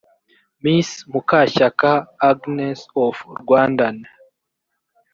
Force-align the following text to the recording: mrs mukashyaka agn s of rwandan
mrs 0.63 0.89
mukashyaka 1.11 1.89
agn 2.29 2.55
s 2.79 2.81
of 3.03 3.15
rwandan 3.41 3.97